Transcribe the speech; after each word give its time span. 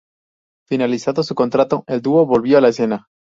Finalizado 0.67 1.21
su 1.21 1.35
contrato, 1.35 1.83
el 1.85 2.01
dúo 2.01 2.25
volvió 2.25 2.57
a 2.57 2.61
la 2.61 2.69
escena. 2.69 3.05